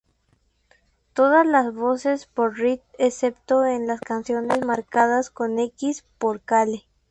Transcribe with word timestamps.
Todas 1.13 1.45
las 1.45 1.75
voces 1.75 2.25
por 2.25 2.57
Reed 2.57 2.79
excepto 2.97 3.65
en 3.65 3.85
las 3.85 4.01
canciones 4.01 4.65
marcadas 4.65 5.29
con 5.29 5.59
x 5.59 6.05
por 6.17 6.41
Cale. 6.41 6.87